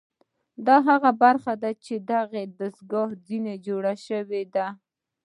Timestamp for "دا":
0.65-0.77